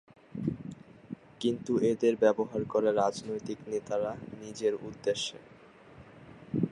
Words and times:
কিন্তু 1.41 1.71
এদের 1.83 2.13
ব্যবহার 2.15 2.61
করে 2.63 2.89
রাজনৈতিক 2.93 3.59
নেতারা, 3.67 4.11
নিজের 4.41 4.73
উদ্দেশ্যে। 4.87 5.37